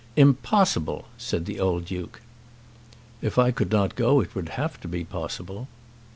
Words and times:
"Impossible!" 0.15 1.05
said 1.15 1.45
the 1.45 1.59
old 1.59 1.85
Duke. 1.85 2.21
"If 3.21 3.37
I 3.37 3.51
could 3.51 3.71
not 3.71 3.93
go 3.93 4.19
it 4.19 4.33
would 4.33 4.49
have 4.57 4.81
to 4.81 4.87
be 4.87 5.03
possible." 5.03 5.67